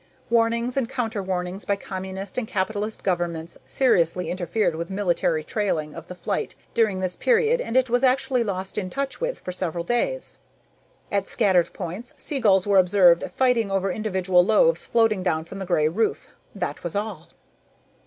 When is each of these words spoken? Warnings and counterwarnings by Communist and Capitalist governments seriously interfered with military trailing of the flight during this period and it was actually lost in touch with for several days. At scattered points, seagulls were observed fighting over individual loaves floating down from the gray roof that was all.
Warnings 0.31 0.77
and 0.77 0.89
counterwarnings 0.89 1.63
by 1.67 1.75
Communist 1.75 2.35
and 2.39 2.47
Capitalist 2.47 3.03
governments 3.03 3.59
seriously 3.67 4.31
interfered 4.31 4.73
with 4.75 4.89
military 4.89 5.43
trailing 5.43 5.93
of 5.93 6.07
the 6.07 6.15
flight 6.15 6.55
during 6.73 7.01
this 7.01 7.15
period 7.15 7.61
and 7.61 7.77
it 7.77 7.87
was 7.87 8.03
actually 8.03 8.43
lost 8.43 8.79
in 8.79 8.89
touch 8.89 9.21
with 9.21 9.37
for 9.37 9.51
several 9.51 9.83
days. 9.83 10.39
At 11.11 11.27
scattered 11.29 11.71
points, 11.73 12.15
seagulls 12.17 12.65
were 12.65 12.79
observed 12.79 13.29
fighting 13.29 13.69
over 13.69 13.91
individual 13.91 14.43
loaves 14.43 14.87
floating 14.87 15.21
down 15.21 15.45
from 15.45 15.59
the 15.59 15.67
gray 15.67 15.87
roof 15.87 16.29
that 16.55 16.83
was 16.83 16.95
all. 16.95 17.27